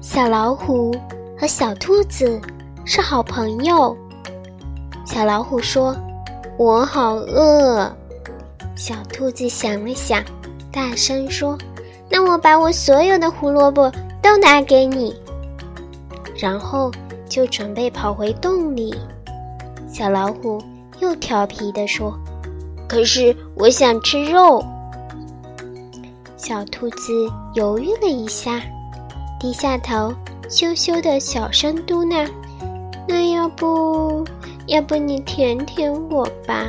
[0.00, 0.94] 小老虎
[1.38, 2.40] 和小兔子
[2.84, 3.96] 是好朋友。
[5.04, 5.96] 小老虎说
[6.58, 7.90] ：“我好饿。”
[8.76, 10.22] 小兔子想了想，
[10.70, 11.56] 大声说
[12.10, 13.90] ：“那我把我所有的胡萝卜
[14.22, 15.14] 都拿给你。”
[16.36, 16.90] 然后
[17.28, 18.94] 就准备跑回洞里。
[19.88, 20.62] 小老虎
[21.00, 22.14] 又调皮地说
[22.86, 24.62] ：“可是我想吃肉。”
[26.46, 28.62] 小兔子犹豫了一下，
[29.40, 30.14] 低下头，
[30.48, 32.24] 羞羞的小声嘟囔
[33.08, 34.24] ：“那要不，
[34.68, 36.64] 要不你舔舔我吧？”